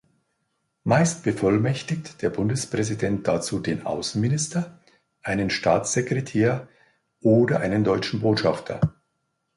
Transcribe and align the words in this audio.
Meist 0.83 1.21
bevollmächtigt 1.23 2.23
der 2.23 2.31
Bundespräsident 2.31 3.27
dazu 3.27 3.59
den 3.59 3.85
Außenminister, 3.85 4.79
einen 5.21 5.51
Staatssekretär 5.51 6.67
oder 7.21 7.59
einen 7.59 7.83
deutschen 7.83 8.19
Botschafter. 8.19 8.79